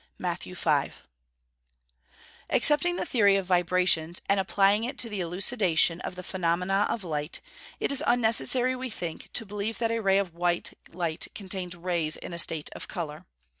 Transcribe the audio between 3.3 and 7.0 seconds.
of vibrations, and applying it to the elucidation of the phenomena